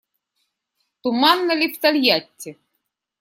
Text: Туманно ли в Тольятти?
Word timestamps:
Туманно 1.01 1.53
ли 1.55 1.67
в 1.71 1.77
Тольятти? 1.79 2.57